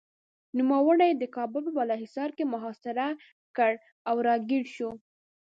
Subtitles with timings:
[0.57, 3.07] نوموړي یې د کابل په بالاحصار کې محاصره
[3.57, 3.71] کړ
[4.09, 4.89] او راګېر شو.